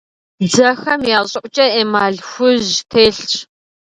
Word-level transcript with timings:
Дзэхэм 0.45 1.01
я 1.17 1.19
щӀыӀукӀэ 1.29 1.67
эмаль 1.81 2.19
хужь 2.29 2.73
телъщ. 2.89 3.31